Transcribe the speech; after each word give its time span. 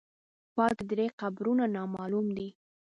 پاتې 0.55 0.83
درې 0.91 1.05
قبرونه 1.19 1.65
نامعلوم 1.75 2.27
دي. 2.37 2.49